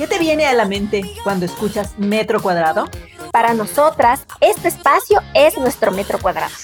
[0.00, 2.88] ¿Qué te viene a la mente cuando escuchas metro cuadrado?
[3.32, 6.54] Para nosotras, este espacio es nuestro metro cuadrado.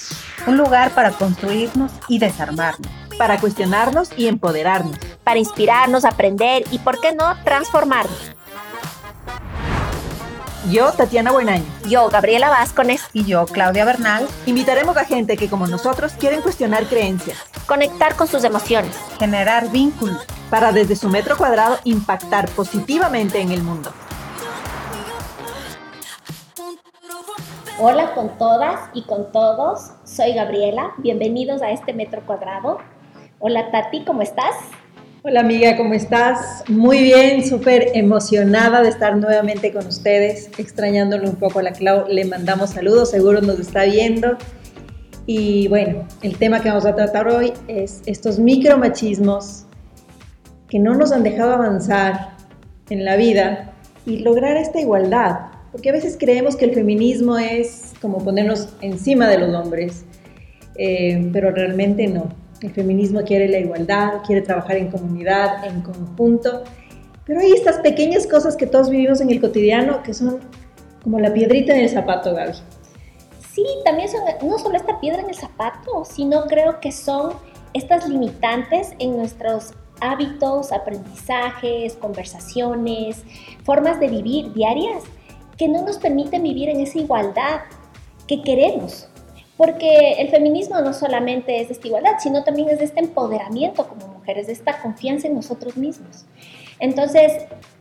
[0.47, 2.91] Un lugar para construirnos y desarmarnos.
[3.19, 4.97] Para cuestionarnos y empoderarnos.
[5.23, 8.36] Para inspirarnos, aprender y, ¿por qué no, transformarnos?
[10.71, 11.65] Yo, Tatiana Buenaño.
[11.89, 13.09] Yo, Gabriela Vázquez.
[13.13, 14.27] Y yo, Claudia Bernal.
[14.47, 17.39] Invitaremos a gente que, como nosotros, quieren cuestionar creencias.
[17.67, 18.97] Conectar con sus emociones.
[19.21, 20.27] Generar vínculos.
[20.51, 23.93] Para desde su metro cuadrado impactar positivamente en el mundo.
[27.79, 29.93] Hola con todas y con todos.
[30.03, 30.95] Soy Gabriela.
[30.97, 32.79] Bienvenidos a este metro cuadrado.
[33.39, 34.57] Hola Tati, ¿cómo estás?
[35.29, 36.63] Hola amiga, ¿cómo estás?
[36.69, 42.07] Muy bien, súper emocionada de estar nuevamente con ustedes, extrañándole un poco a la Clau,
[42.07, 44.39] le mandamos saludos, seguro nos está viendo.
[45.27, 49.65] Y bueno, el tema que vamos a tratar hoy es estos micromachismos
[50.69, 52.37] que no nos han dejado avanzar
[52.89, 53.73] en la vida
[54.07, 55.39] y lograr esta igualdad,
[55.73, 60.05] porque a veces creemos que el feminismo es como ponernos encima de los hombres,
[60.77, 66.65] eh, pero realmente no el feminismo quiere la igualdad, quiere trabajar en comunidad, en conjunto,
[67.25, 70.41] pero hay estas pequeñas cosas que todos vivimos en el cotidiano que son
[71.03, 72.55] como la piedrita en el zapato, Gaby.
[73.53, 77.33] Sí, también son no solo esta piedra en el zapato, sino creo que son
[77.75, 83.25] estas limitantes en nuestros hábitos, aprendizajes, conversaciones,
[83.65, 85.03] formas de vivir diarias
[85.57, 87.61] que no nos permiten vivir en esa igualdad
[88.27, 89.09] que queremos.
[89.57, 94.49] Porque el feminismo no solamente es esta igualdad, sino también es este empoderamiento como mujeres,
[94.49, 96.27] de esta confianza en nosotros mismos.
[96.79, 97.33] Entonces,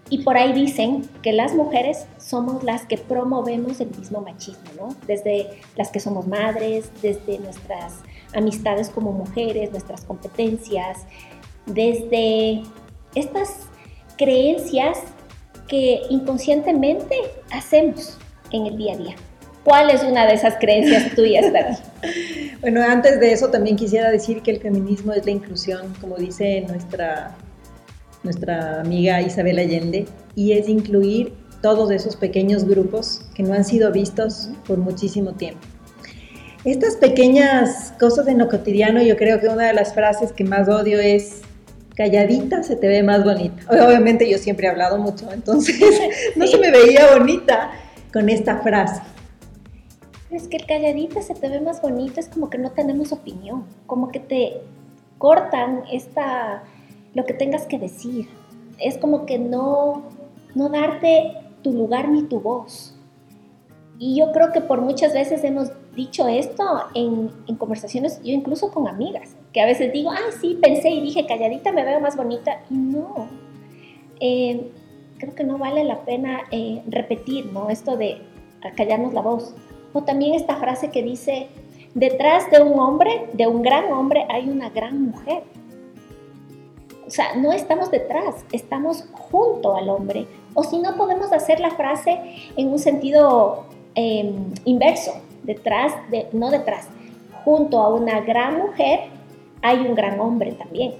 [0.09, 4.95] y por ahí dicen que las mujeres somos las que promovemos el mismo machismo, ¿no?
[5.07, 8.03] Desde las que somos madres, desde nuestras
[8.33, 10.99] amistades como mujeres, nuestras competencias,
[11.65, 12.61] desde
[13.15, 13.67] estas
[14.17, 14.99] creencias
[15.67, 17.15] que inconscientemente
[17.52, 18.17] hacemos
[18.52, 19.15] en el día a día.
[19.65, 21.81] ¿Cuál es una de esas creencias tuyas, Tati?
[22.61, 26.64] bueno, antes de eso también quisiera decir que el feminismo es la inclusión, como dice
[26.67, 27.36] nuestra,
[28.21, 30.05] nuestra amiga Isabel Allende,
[30.36, 31.33] y es incluir
[31.64, 35.61] todos esos pequeños grupos que no han sido vistos por muchísimo tiempo.
[36.64, 40.70] Estas pequeñas cosas en lo cotidiano, yo creo que una de las frases que más
[40.70, 41.42] odio es
[41.95, 43.64] calladita se te ve más bonita.
[43.67, 45.76] Obviamente yo siempre he hablado mucho, entonces
[46.36, 47.71] no se me veía bonita
[48.14, 49.02] con esta frase
[50.35, 53.65] es que el calladita se te ve más bonito, es como que no tenemos opinión,
[53.87, 54.61] como que te
[55.17, 56.63] cortan esta,
[57.13, 58.27] lo que tengas que decir.
[58.79, 60.03] Es como que no,
[60.53, 62.95] no darte tu lugar ni tu voz.
[63.97, 66.63] Y yo creo que por muchas veces hemos dicho esto
[66.93, 71.25] en, conversaciones, yo incluso con amigas, que a veces digo, ah, sí, pensé y dije,
[71.25, 72.61] calladita me veo más bonita.
[72.69, 73.29] Y no,
[74.19, 74.69] eh,
[75.17, 77.69] creo que no vale la pena eh, repetir, ¿no?
[77.69, 78.21] Esto de
[78.75, 79.55] callarnos la voz.
[79.95, 81.48] O también esta frase que dice,
[81.94, 85.44] detrás de un hombre, de un gran hombre, hay una gran mujer.
[87.08, 90.28] O sea, no estamos detrás, estamos junto al hombre.
[90.54, 92.20] O si no, podemos hacer la frase
[92.58, 95.14] en un sentido em, inverso,
[95.44, 96.89] detrás, de, no detrás,
[97.45, 99.00] junto a una gran mujer
[99.62, 100.95] hay un gran hombre también.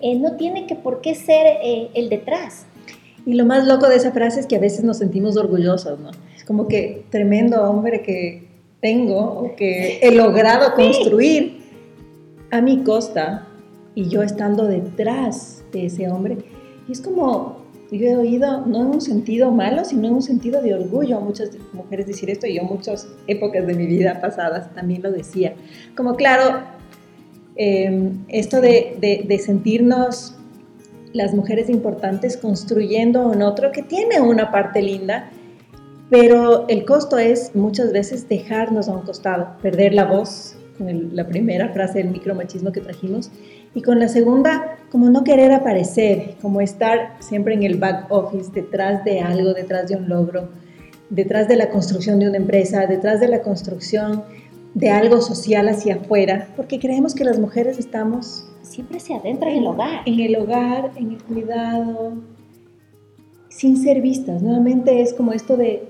[0.00, 2.66] Eh, no tiene que por qué ser eh, el detrás.
[3.28, 6.12] Y lo más loco de esa frase es que a veces nos sentimos orgullosos, ¿no?
[6.46, 8.48] como que tremendo hombre que
[8.80, 11.58] tengo o que he logrado construir
[12.50, 13.46] a mi costa
[13.94, 16.38] y yo estando detrás de ese hombre.
[16.88, 17.58] Y es como,
[17.92, 21.20] yo he oído, no en un sentido malo, sino en un sentido de orgullo a
[21.20, 25.52] muchas mujeres decir esto y yo muchas épocas de mi vida pasadas también lo decía.
[25.94, 26.62] Como claro,
[27.56, 30.37] em, esto de, de, de sentirnos
[31.12, 35.30] las mujeres importantes construyendo un otro que tiene una parte linda,
[36.10, 41.26] pero el costo es muchas veces dejarnos a un costado, perder la voz, con la
[41.26, 43.30] primera frase del micromachismo que trajimos,
[43.74, 48.50] y con la segunda, como no querer aparecer, como estar siempre en el back office,
[48.52, 50.48] detrás de algo, detrás de un logro,
[51.10, 54.24] detrás de la construcción de una empresa, detrás de la construcción
[54.74, 58.44] de algo social hacia afuera, porque creemos que las mujeres estamos...
[58.62, 60.02] Siempre se adentra en el hogar.
[60.04, 62.12] En el hogar, en el cuidado,
[63.48, 64.42] sin ser vistas.
[64.42, 65.88] Nuevamente es como esto de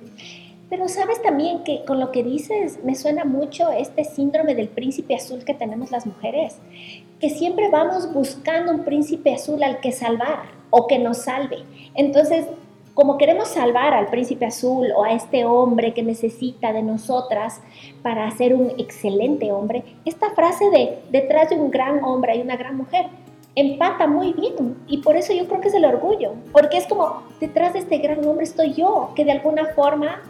[0.71, 5.15] pero sabes también que con lo que dices me suena mucho este síndrome del príncipe
[5.15, 6.57] azul que tenemos las mujeres,
[7.21, 11.65] que siempre vamos buscando un príncipe azul al que salvar o que nos salve.
[11.95, 12.45] Entonces,
[12.99, 17.61] como queremos salvar al príncipe azul o a este hombre que necesita de nosotras
[18.03, 22.57] para ser un excelente hombre, esta frase de detrás de un gran hombre hay una
[22.57, 23.07] gran mujer,
[23.55, 27.23] empata muy bien y por eso yo creo que es el orgullo, porque es como
[27.39, 30.21] detrás de este gran hombre estoy yo, que de alguna forma,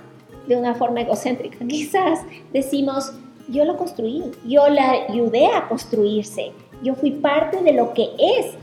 [0.47, 2.21] de una forma egocéntrica quizás,
[2.53, 3.15] decimos,
[3.49, 8.59] yo lo construí, yo le ayudé a construirse, yo fui parte de lo que es.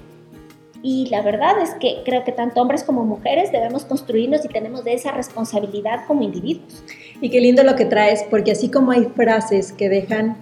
[0.88, 4.84] Y la verdad es que creo que tanto hombres como mujeres debemos construirnos y tenemos
[4.84, 6.84] de esa responsabilidad como individuos.
[7.20, 10.38] Y qué lindo lo que traes, porque así como hay frases que dejan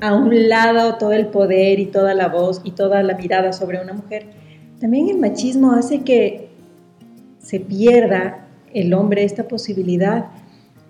[0.00, 3.80] a un lado todo el poder y toda la voz y toda la mirada sobre
[3.80, 4.26] una mujer,
[4.80, 6.48] también el machismo hace que
[7.38, 10.24] se pierda el hombre esta posibilidad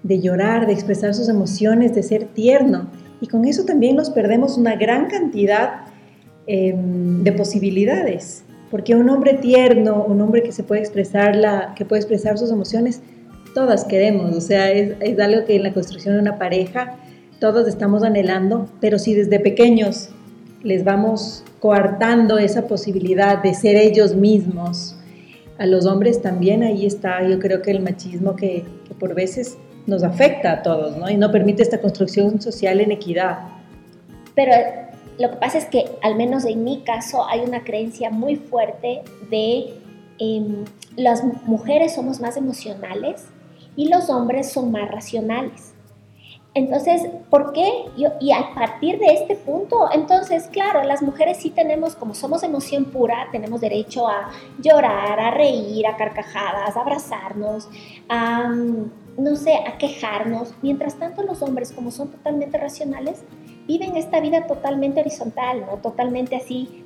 [0.03, 2.89] de llorar, de expresar sus emociones, de ser tierno.
[3.21, 5.83] Y con eso también nos perdemos una gran cantidad
[6.47, 8.45] em, de posibilidades.
[8.71, 12.51] Porque un hombre tierno, un hombre que se puede expresar, la, que puede expresar sus
[12.51, 13.03] emociones,
[13.55, 14.35] todas queremos.
[14.35, 16.97] O sea, es, es algo que en la construcción de una pareja
[17.39, 20.11] todos estamos anhelando, pero si desde pequeños
[20.63, 24.97] les vamos coartando esa posibilidad de ser ellos mismos,
[25.59, 29.57] a los hombres también ahí está, yo creo que el machismo que, que por veces
[29.87, 31.09] nos afecta a todos, ¿no?
[31.11, 33.39] Y no permite esta construcción social en equidad.
[34.35, 34.53] Pero
[35.19, 39.03] lo que pasa es que, al menos en mi caso, hay una creencia muy fuerte
[39.31, 39.75] de
[40.19, 40.65] eh,
[40.97, 43.27] las mujeres somos más emocionales
[43.77, 45.75] y los hombres son más racionales.
[46.57, 47.69] Entonces, ¿por qué?
[48.21, 52.85] Y a partir de este punto, entonces, claro, las mujeres sí tenemos, como somos emoción
[52.85, 57.69] pura, tenemos derecho a llorar, a reír, a carcajadas, a abrazarnos,
[58.09, 58.53] a,
[59.19, 60.55] no sé, a quejarnos.
[60.63, 63.25] Mientras tanto, los hombres, como son totalmente racionales,
[63.67, 65.79] viven esta vida totalmente horizontal, ¿no?
[65.79, 66.85] Totalmente así,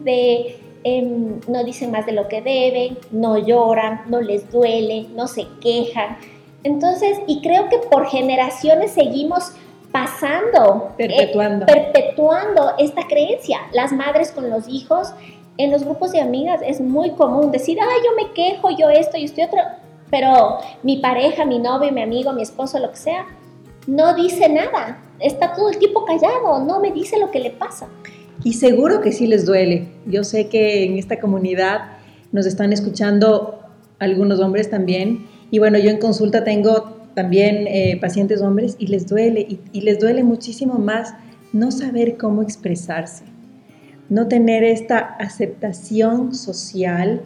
[0.00, 1.02] de eh,
[1.46, 6.16] no dicen más de lo que deben, no lloran, no les duele, no se quejan.
[6.64, 9.52] Entonces, y creo que por generaciones seguimos
[9.92, 11.66] pasando, perpetuando.
[11.66, 13.58] Eh, perpetuando esta creencia.
[13.72, 15.12] Las madres con los hijos,
[15.58, 19.18] en los grupos de amigas es muy común decir, ay, yo me quejo, yo esto,
[19.18, 19.60] yo estoy otro,
[20.10, 23.26] pero mi pareja, mi novio, mi amigo, mi esposo, lo que sea,
[23.86, 27.88] no dice nada, está todo el tiempo callado, no me dice lo que le pasa.
[28.42, 29.88] Y seguro que sí les duele.
[30.06, 31.98] Yo sé que en esta comunidad
[32.32, 33.60] nos están escuchando
[33.98, 39.06] algunos hombres también y bueno, yo en consulta tengo también eh, pacientes hombres y les
[39.06, 41.12] duele, y, y, les duele muchísimo más
[41.52, 43.24] no saber cómo expresarse,
[44.08, 47.22] no tener esta aceptación social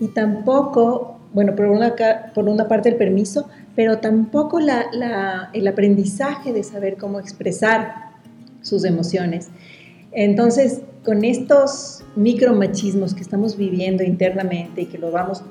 [0.00, 1.94] y tampoco, bueno, por una,
[2.34, 8.10] por una parte el permiso, pero tampoco la, la, el aprendizaje de saber cómo expresar
[8.60, 9.50] sus emociones.
[10.10, 15.44] Entonces, con estos micromachismos que estamos viviendo internamente y que lo vamos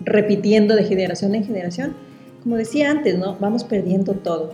[0.00, 1.96] repitiendo de generación en generación,
[2.42, 3.38] como decía antes, ¿no?
[3.40, 4.52] Vamos perdiendo todo.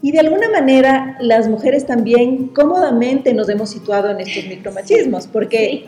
[0.00, 5.84] Y de alguna manera las mujeres también cómodamente nos hemos situado en estos micromachismos, porque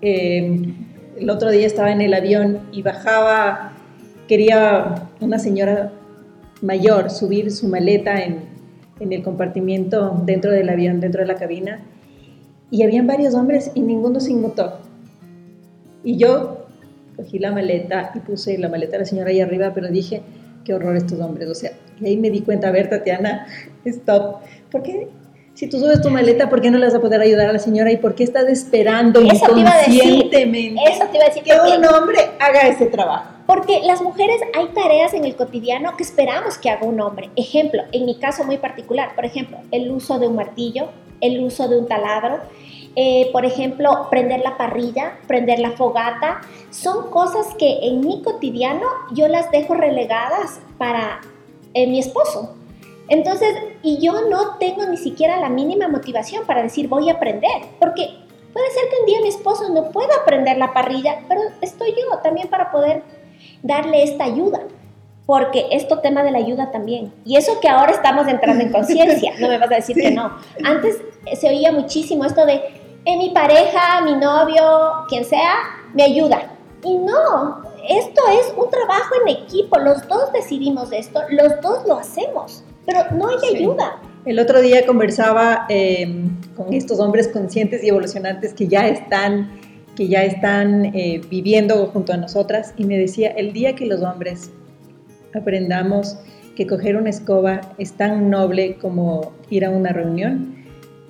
[0.00, 0.74] eh,
[1.16, 3.73] el otro día estaba en el avión y bajaba,
[4.28, 5.92] quería una señora
[6.62, 8.40] mayor subir su maleta en,
[9.00, 11.82] en el compartimiento dentro del avión, dentro de la cabina,
[12.70, 14.78] y habían varios hombres y ninguno se inmutó.
[16.02, 16.66] Y yo
[17.16, 20.22] cogí la maleta y puse la maleta de la señora ahí arriba, pero dije,
[20.64, 23.46] qué horror estos hombres, o sea, y ahí me di cuenta, a ver, Tatiana,
[23.84, 25.08] stop, ¿por qué?
[25.54, 27.60] Si tú subes tu maleta, ¿por qué no le vas a poder ayudar a la
[27.60, 27.92] señora?
[27.92, 31.84] ¿Y por qué estás esperando eso inconscientemente te eso te iba a decir, que un
[31.84, 33.33] hombre haga ese trabajo?
[33.46, 37.30] Porque las mujeres hay tareas en el cotidiano que esperamos que haga un hombre.
[37.36, 40.88] Ejemplo, en mi caso muy particular, por ejemplo, el uso de un martillo,
[41.20, 42.40] el uso de un taladro,
[42.96, 48.86] eh, por ejemplo, prender la parrilla, prender la fogata, son cosas que en mi cotidiano
[49.12, 51.20] yo las dejo relegadas para
[51.74, 52.54] eh, mi esposo.
[53.08, 57.62] Entonces, y yo no tengo ni siquiera la mínima motivación para decir voy a aprender,
[57.78, 58.08] porque
[58.52, 62.18] puede ser que un día mi esposo no pueda prender la parrilla, pero estoy yo
[62.22, 63.02] también para poder
[63.62, 64.60] darle esta ayuda
[65.26, 67.12] porque esto tema de la ayuda también.
[67.24, 70.36] Y eso que ahora estamos entrando en conciencia, no me vas a decir que no.
[70.64, 70.98] Antes
[71.38, 72.60] se oía muchísimo esto de,
[73.04, 74.62] en mi pareja, mi novio,
[75.08, 75.54] quien sea,
[75.94, 76.50] me ayuda.
[76.82, 81.96] Y no, esto es un trabajo en equipo, los dos decidimos esto, los dos lo
[81.96, 83.56] hacemos, pero no hay sí.
[83.56, 83.98] ayuda.
[84.26, 86.24] El otro día conversaba eh,
[86.56, 89.50] con estos hombres conscientes y evolucionantes que ya están,
[89.96, 94.02] que ya están eh, viviendo junto a nosotras y me decía, el día que los
[94.02, 94.50] hombres
[95.34, 96.18] aprendamos
[96.56, 100.54] que coger una escoba es tan noble como ir a una reunión,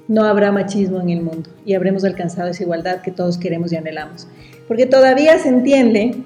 [0.09, 3.77] no habrá machismo en el mundo y habremos alcanzado esa igualdad que todos queremos y
[3.77, 4.29] anhelamos.
[4.69, 6.17] Porque todavía se entiende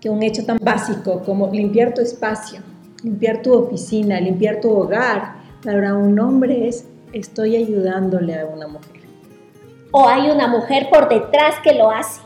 [0.00, 2.60] que un hecho tan básico como limpiar tu espacio,
[3.02, 9.03] limpiar tu oficina, limpiar tu hogar, para un hombre es estoy ayudándole a una mujer.
[9.96, 12.20] O hay una mujer por detrás que lo hace.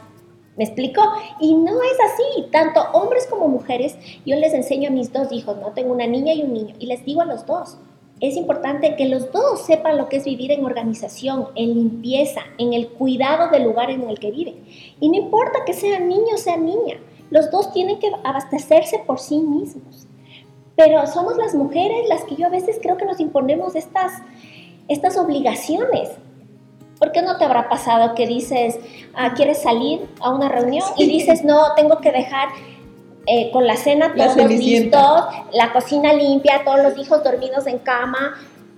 [0.56, 1.02] ¿Me explico?
[1.38, 3.98] Y no es así, tanto hombres como mujeres.
[4.24, 5.72] Yo les enseño a mis dos hijos, ¿no?
[5.72, 7.76] Tengo una niña y un niño, y les digo a los dos,
[8.20, 12.72] es importante que los dos sepan lo que es vivir en organización, en limpieza, en
[12.72, 14.64] el cuidado del lugar en el que viven.
[14.98, 16.96] Y no importa que sea niño o sea niña,
[17.28, 20.06] los dos tienen que abastecerse por sí mismos.
[20.74, 24.22] Pero somos las mujeres las que yo a veces creo que nos imponemos estas,
[24.88, 26.12] estas obligaciones.
[26.98, 28.78] ¿Por qué no te habrá pasado que dices,
[29.14, 32.48] ah, quieres salir a una reunión y dices, no, tengo que dejar
[33.26, 34.98] eh, con la cena La todos cenicienta.
[34.98, 38.34] listos, la cocina limpia, todos los hijos dormidos en cama?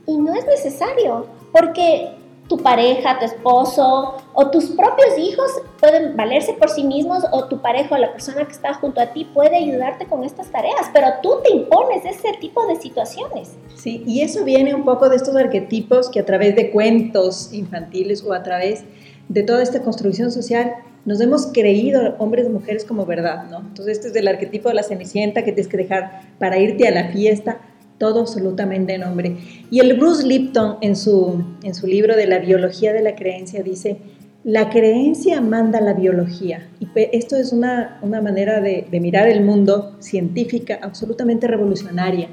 [0.06, 2.10] Y no es necesario, porque
[2.50, 7.62] tu pareja, tu esposo o tus propios hijos pueden valerse por sí mismos o tu
[7.62, 11.06] pareja o la persona que está junto a ti puede ayudarte con estas tareas, pero
[11.22, 13.52] tú te impones ese tipo de situaciones.
[13.76, 18.24] Sí, y eso viene un poco de estos arquetipos que a través de cuentos infantiles
[18.24, 18.82] o a través
[19.28, 23.58] de toda esta construcción social nos hemos creído hombres y mujeres como verdad, ¿no?
[23.58, 26.90] Entonces este es el arquetipo de la cenicienta que tienes que dejar para irte a
[26.90, 27.60] la fiesta,
[28.00, 29.36] todo absolutamente en hombre.
[29.70, 33.62] Y el Bruce Lipton en su, en su libro de la biología de la creencia
[33.62, 33.98] dice,
[34.42, 36.66] la creencia manda la biología.
[36.80, 42.28] Y esto es una, una manera de, de mirar el mundo científica absolutamente revolucionaria,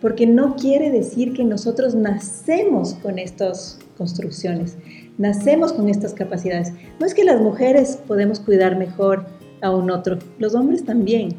[0.00, 4.78] porque no quiere decir que nosotros nacemos con estas construcciones,
[5.18, 6.72] nacemos con estas capacidades.
[6.98, 9.26] No es que las mujeres podemos cuidar mejor
[9.60, 11.34] a un otro, los hombres también.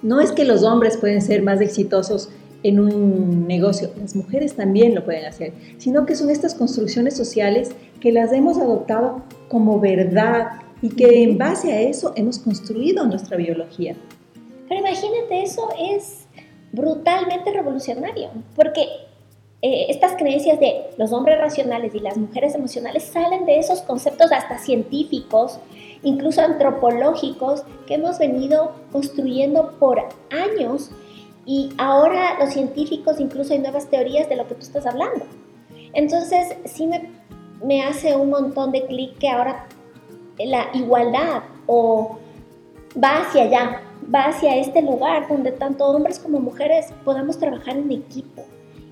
[0.00, 2.30] No es que los hombres pueden ser más exitosos
[2.62, 7.70] en un negocio, las mujeres también lo pueden hacer, sino que son estas construcciones sociales
[8.00, 13.36] que las hemos adoptado como verdad y que en base a eso hemos construido nuestra
[13.36, 13.96] biología.
[14.68, 16.26] Pero imagínate, eso es
[16.72, 18.82] brutalmente revolucionario, porque
[19.62, 24.32] eh, estas creencias de los hombres racionales y las mujeres emocionales salen de esos conceptos
[24.32, 25.58] hasta científicos,
[26.02, 30.00] incluso antropológicos, que hemos venido construyendo por
[30.30, 30.90] años
[31.46, 35.24] y ahora los científicos incluso hay nuevas teorías de lo que tú estás hablando.
[35.92, 37.10] Entonces, sí me,
[37.64, 39.66] me hace un montón de clic que ahora
[40.38, 42.18] la igualdad o
[43.02, 43.82] va hacia allá,
[44.12, 48.44] va hacia este lugar donde tanto hombres como mujeres podamos trabajar en equipo.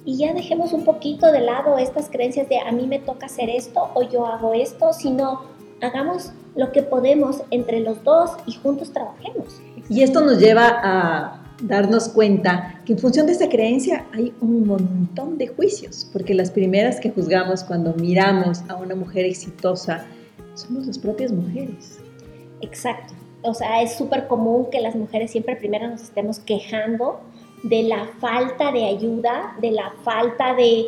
[0.05, 3.51] Y ya dejemos un poquito de lado estas creencias de a mí me toca hacer
[3.51, 5.43] esto o yo hago esto, sino
[5.83, 9.61] hagamos lo que podemos entre los dos y juntos trabajemos.
[9.89, 14.67] Y esto nos lleva a darnos cuenta que en función de esta creencia hay un
[14.67, 20.07] montón de juicios, porque las primeras que juzgamos cuando miramos a una mujer exitosa
[20.55, 21.99] somos las propias mujeres.
[22.61, 23.15] Exacto.
[23.43, 27.21] O sea, es súper común que las mujeres siempre primero nos estemos quejando
[27.63, 30.87] de la falta de ayuda, de la falta de,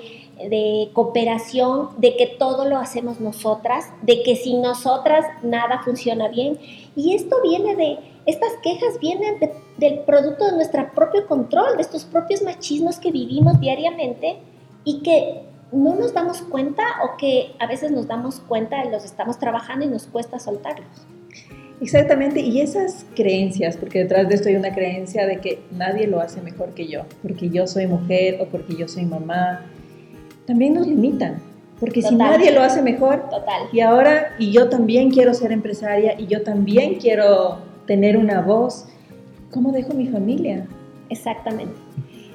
[0.49, 6.59] de, cooperación, de que todo lo hacemos nosotras, de que sin nosotras nada funciona bien.
[6.97, 11.83] Y esto viene de, estas quejas vienen de, del producto de nuestro propio control, de
[11.83, 14.37] estos propios machismos que vivimos diariamente
[14.85, 19.39] y que no nos damos cuenta o que a veces nos damos cuenta, los estamos
[19.39, 20.87] trabajando y nos cuesta soltarlos.
[21.81, 26.21] Exactamente, y esas creencias, porque detrás de esto hay una creencia de que nadie lo
[26.21, 29.65] hace mejor que yo, porque yo soy mujer o porque yo soy mamá,
[30.47, 31.41] también nos limitan,
[31.79, 32.11] porque Total.
[32.11, 33.63] si nadie lo hace mejor, Total.
[33.73, 38.87] y ahora, y yo también quiero ser empresaria, y yo también quiero tener una voz,
[39.51, 40.67] ¿cómo dejo mi familia?
[41.09, 41.75] Exactamente,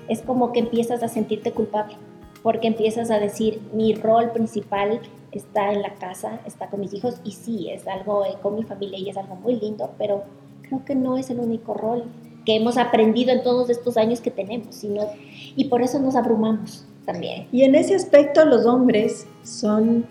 [0.07, 1.95] es como que empiezas a sentirte culpable,
[2.43, 4.99] porque empiezas a decir, mi rol principal
[5.31, 8.63] está en la casa, está con mis hijos y sí, es algo eh, con mi
[8.63, 10.23] familia y es algo muy lindo, pero
[10.61, 12.03] creo que no es el único rol
[12.45, 15.07] que hemos aprendido en todos estos años que tenemos, sino,
[15.55, 17.47] y por eso nos abrumamos también.
[17.51, 20.05] Y en ese aspecto los hombres son,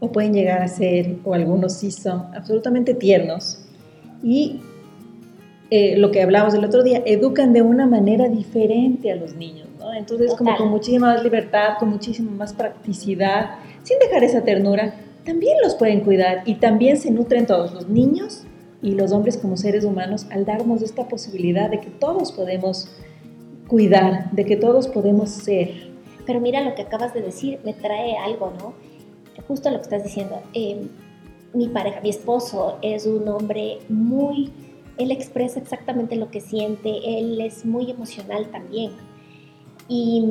[0.00, 3.64] o pueden llegar a ser, o algunos sí son, absolutamente tiernos
[4.22, 4.60] y
[5.74, 9.68] eh, lo que hablábamos el otro día, educan de una manera diferente a los niños,
[9.78, 9.90] ¿no?
[9.94, 10.44] Entonces Total.
[10.44, 13.52] como con muchísima más libertad, con muchísima más practicidad,
[13.82, 14.92] sin dejar esa ternura,
[15.24, 18.44] también los pueden cuidar y también se nutren todos los niños
[18.82, 22.94] y los hombres como seres humanos al darnos esta posibilidad de que todos podemos
[23.66, 25.70] cuidar, de que todos podemos ser.
[26.26, 28.74] Pero mira lo que acabas de decir, me trae algo, ¿no?
[29.48, 30.42] Justo lo que estás diciendo.
[30.52, 30.82] Eh,
[31.54, 34.50] mi pareja, mi esposo es un hombre muy,
[34.98, 38.92] él expresa exactamente lo que siente, él es muy emocional también.
[39.88, 40.24] Y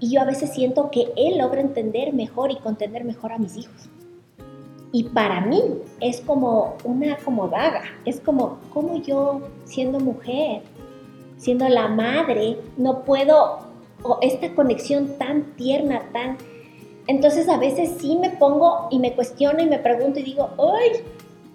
[0.00, 3.88] yo a veces siento que él logra entender mejor y contener mejor a mis hijos.
[4.90, 5.62] Y para mí
[6.00, 10.62] es como una como daga, es como, como yo siendo mujer,
[11.38, 13.60] siendo la madre, no puedo,
[14.02, 16.36] o esta conexión tan tierna, tan,
[17.06, 21.02] Entonces a veces sí me pongo y me cuestiono y me pregunto y digo, ¡ay!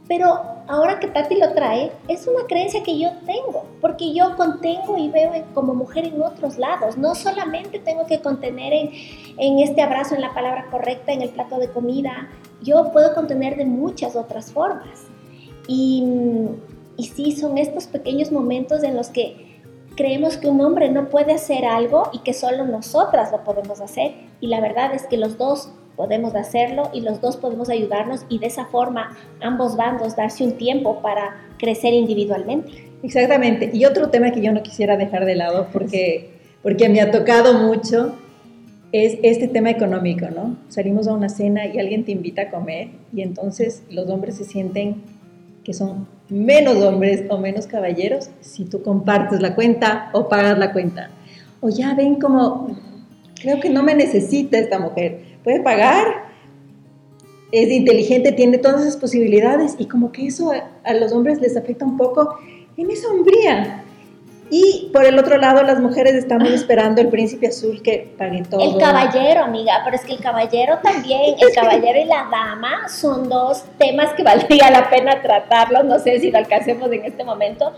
[0.07, 4.97] Pero ahora que Tati lo trae, es una creencia que yo tengo, porque yo contengo
[4.97, 6.97] y veo como mujer en otros lados.
[6.97, 8.91] No solamente tengo que contener en,
[9.37, 12.29] en este abrazo, en la palabra correcta, en el plato de comida,
[12.61, 15.05] yo puedo contener de muchas otras formas.
[15.67, 16.03] Y,
[16.97, 19.47] y sí, son estos pequeños momentos en los que
[19.95, 24.13] creemos que un hombre no puede hacer algo y que solo nosotras lo podemos hacer.
[24.39, 28.39] Y la verdad es que los dos podemos hacerlo y los dos podemos ayudarnos y
[28.39, 32.87] de esa forma ambos bandos darse un tiempo para crecer individualmente.
[33.03, 33.71] Exactamente.
[33.73, 36.29] Y otro tema que yo no quisiera dejar de lado porque,
[36.61, 38.15] porque me ha tocado mucho
[38.91, 40.55] es este tema económico, ¿no?
[40.69, 44.45] Salimos a una cena y alguien te invita a comer y entonces los hombres se
[44.45, 45.01] sienten
[45.63, 50.71] que son menos hombres o menos caballeros si tú compartes la cuenta o pagas la
[50.71, 51.09] cuenta.
[51.59, 52.77] O ya ven como,
[53.41, 56.25] creo que no me necesita esta mujer puede pagar,
[57.53, 61.85] es inteligente, tiene todas esas posibilidades y como que eso a, los hombres les afecta
[61.85, 62.37] un poco
[62.75, 63.81] en esa hombría.
[64.49, 68.59] Y por el otro lado, las mujeres estamos esperando el príncipe azul que pague todo.
[68.59, 73.29] El caballero, amiga, pero es que el caballero también, el caballero y la dama son
[73.29, 75.85] dos temas que valdría la pena tratarlos.
[75.85, 77.71] No sé si lo alcancemos en este momento,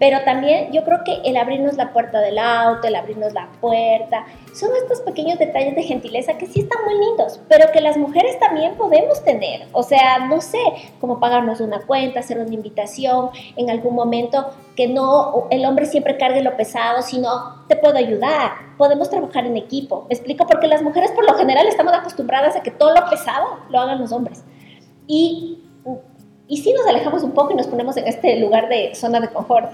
[0.00, 4.24] pero también yo creo que el abrirnos la puerta del auto, el abrirnos la puerta,
[4.54, 8.40] son estos pequeños detalles de gentileza que sí están muy lindos, pero que las mujeres
[8.40, 9.68] también podemos tener.
[9.72, 10.58] O sea, no sé,
[11.02, 16.16] como pagarnos una cuenta, hacer una invitación en algún momento, que no el hombre siempre
[16.16, 20.06] cargue lo pesado, sino te puedo ayudar, podemos trabajar en equipo.
[20.08, 23.58] Me explico, porque las mujeres por lo general estamos acostumbradas a que todo lo pesado
[23.68, 24.42] lo hagan los hombres.
[25.06, 25.58] Y
[26.50, 29.28] y si nos alejamos un poco y nos ponemos en este lugar de zona de
[29.28, 29.70] confort,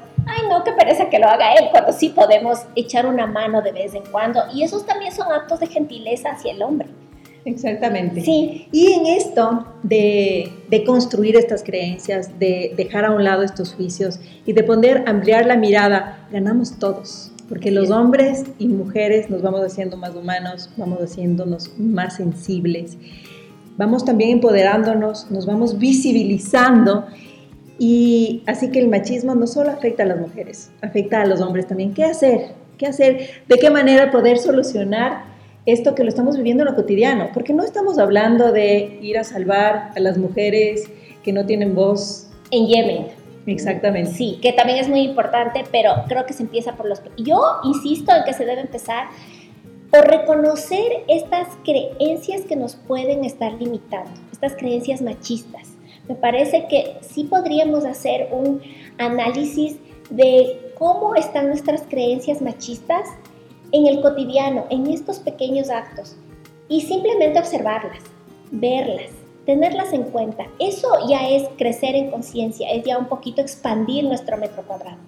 [0.49, 3.95] no, qué pereza que lo haga él, cuando sí podemos echar una mano de vez
[3.95, 4.41] en cuando.
[4.53, 6.89] Y esos también son actos de gentileza hacia el hombre.
[7.45, 8.23] Exactamente.
[8.23, 8.69] Sí.
[8.73, 14.19] Y en esto de, de, construir estas creencias, de dejar a un lado estos juicios
[14.45, 17.31] y de poder ampliar la mirada, ganamos todos.
[17.49, 22.99] Porque los hombres y mujeres nos vamos haciendo más humanos, vamos haciéndonos más sensibles
[23.77, 27.07] vamos también empoderándonos, nos vamos visibilizando
[27.79, 31.67] y así que el machismo no solo afecta a las mujeres, afecta a los hombres
[31.67, 31.93] también.
[31.93, 32.53] ¿Qué hacer?
[32.79, 33.31] ¿Qué hacer?
[33.49, 35.25] ¿De qué manera poder solucionar
[35.67, 37.31] esto que lo estamos viviendo en lo cotidiano?
[37.35, 40.89] Porque no estamos hablando de ir a salvar a las mujeres
[41.23, 42.29] que no tienen voz.
[42.51, 43.07] En Yemen.
[43.47, 44.11] Exactamente.
[44.11, 47.01] Sí, que también es muy importante, pero creo que se empieza por los...
[47.17, 49.09] Yo insisto en que se debe empezar
[49.93, 55.76] o reconocer estas creencias que nos pueden estar limitando, estas creencias machistas.
[56.09, 58.61] Me parece que sí podríamos hacer un
[58.99, 59.77] análisis
[60.11, 63.09] de cómo están nuestras creencias machistas
[63.73, 66.17] en el cotidiano, en estos pequeños actos,
[66.69, 68.03] y simplemente observarlas,
[68.51, 69.11] verlas,
[69.45, 70.47] tenerlas en cuenta.
[70.59, 74.99] Eso ya es crecer en conciencia, es ya un poquito expandir nuestro metro cuadrado.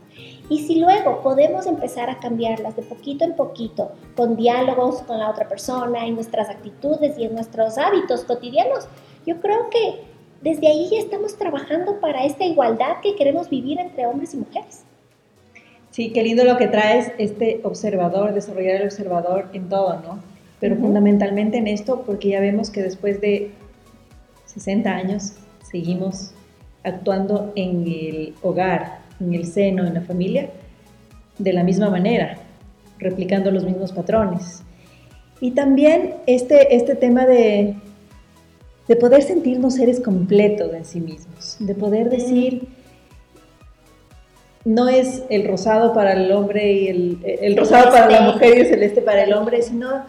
[0.48, 5.30] Y si luego podemos empezar a cambiarlas de poquito en poquito, con diálogos con la
[5.30, 8.88] otra persona, en nuestras actitudes y en nuestros hábitos cotidianos,
[9.26, 14.06] yo creo que desde ahí ya estamos trabajando para esta igualdad que queremos vivir entre
[14.06, 14.84] hombres y mujeres.
[15.90, 20.20] Sí, qué lindo lo que traes este observador, desarrollar el observador en todo, ¿no?
[20.60, 23.50] Pero fundamentalmente en esto, porque ya vemos que después de
[24.46, 25.34] 60 años
[25.70, 26.32] seguimos
[26.84, 30.50] actuando en el hogar, en el seno, en la familia,
[31.38, 32.38] de la misma manera,
[32.98, 34.62] replicando los mismos patrones.
[35.40, 37.74] Y también este, este tema de,
[38.88, 42.68] de poder sentirnos seres completos en sí mismos, de poder decir,
[44.64, 48.60] no es el rosado para el hombre y el, el rosado para la mujer y
[48.62, 50.04] el celeste para el hombre, sino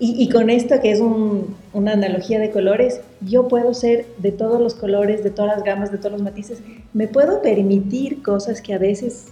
[0.00, 4.74] y, con esto que es una analogía de colores, yo puedo ser de todos los
[4.74, 6.60] colores, de todas las gamas, de todos los matices.
[6.92, 9.28] Me puedo permitir cosas que a veces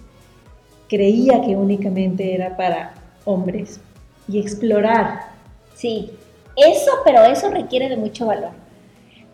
[0.87, 2.93] creía que únicamente era para
[3.25, 3.81] hombres
[4.27, 5.33] y explorar.
[5.75, 6.11] Sí,
[6.55, 8.62] eso, pero eso requiere de mucho valor.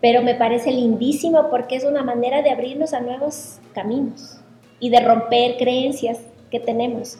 [0.00, 4.40] Pero me parece lindísimo porque es una manera de abrirnos a nuevos caminos
[4.78, 6.18] y de romper creencias
[6.50, 7.18] que tenemos.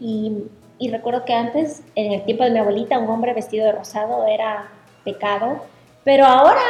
[0.00, 0.44] Y
[0.78, 4.26] y recuerdo que antes, en el tiempo de mi abuelita, un hombre vestido de rosado
[4.26, 4.68] era
[5.04, 5.64] pecado.
[6.02, 6.60] Pero ahora,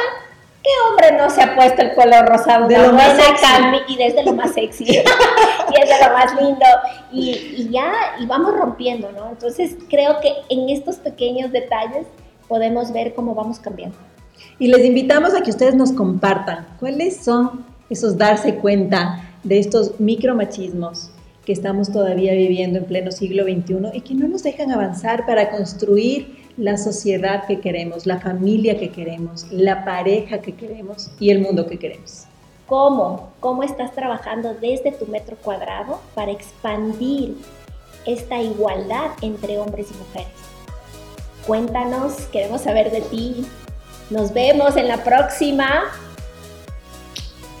[0.63, 2.67] ¿qué hombre no se ha puesto el color rosado?
[2.67, 3.45] De lo más sexy.
[3.87, 4.85] Y desde lo más sexy.
[4.85, 6.65] y es de lo más lindo.
[7.11, 9.29] Y, y ya, y vamos rompiendo, ¿no?
[9.29, 12.05] Entonces creo que en estos pequeños detalles
[12.47, 13.97] podemos ver cómo vamos cambiando.
[14.59, 19.99] Y les invitamos a que ustedes nos compartan cuáles son esos darse cuenta de estos
[19.99, 21.11] micromachismos
[21.45, 25.51] que estamos todavía viviendo en pleno siglo XXI y que no nos dejan avanzar para
[25.51, 31.39] construir la sociedad que queremos, la familia que queremos, la pareja que queremos y el
[31.39, 32.25] mundo que queremos.
[32.65, 33.29] ¿Cómo?
[33.41, 37.35] ¿Cómo estás trabajando desde tu metro cuadrado para expandir
[38.07, 40.33] esta igualdad entre hombres y mujeres?
[41.45, 43.45] Cuéntanos, queremos saber de ti.
[44.09, 45.83] Nos vemos en la próxima.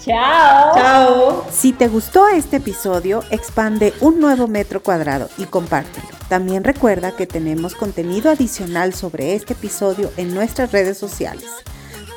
[0.03, 0.75] Chao.
[0.75, 1.45] Chao.
[1.51, 6.05] Si te gustó este episodio, expande un nuevo metro cuadrado y compártelo.
[6.29, 11.49] También recuerda que tenemos contenido adicional sobre este episodio en nuestras redes sociales,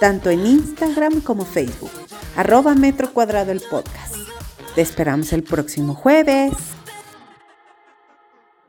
[0.01, 1.91] tanto en Instagram como Facebook,
[2.37, 4.15] arroba metro cuadrado el podcast.
[4.75, 6.53] Te esperamos el próximo jueves.